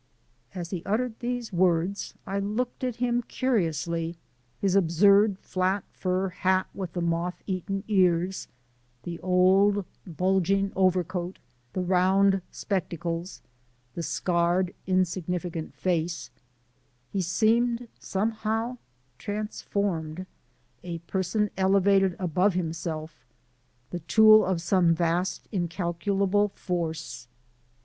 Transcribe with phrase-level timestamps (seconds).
[0.55, 4.17] As he uttered these words, I looked at him curiously
[4.59, 8.47] his absurd flat fur hat with the moth eaten ears,
[9.03, 11.37] the old bulging overcoat,
[11.73, 13.43] the round spectacles,
[13.93, 16.31] the scarred, insignificant face
[17.11, 18.79] he seemed somehow
[19.19, 20.25] transformed,
[20.83, 23.23] a person elevated above himself,
[23.91, 27.27] the tool of some vast incalculable force.